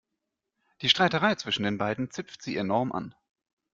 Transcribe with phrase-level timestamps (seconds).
[0.81, 3.13] Die Streiterei zwischen den beiden zipft sie enorm an.